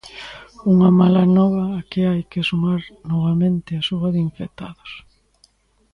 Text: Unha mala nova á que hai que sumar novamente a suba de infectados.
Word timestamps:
Unha 0.71 0.89
mala 0.99 1.23
nova 1.37 1.63
á 1.77 1.79
que 1.89 2.01
hai 2.09 2.21
que 2.31 2.47
sumar 2.49 2.81
novamente 3.11 3.69
a 3.73 3.81
suba 3.89 4.07
de 4.13 4.19
infectados. 4.29 4.91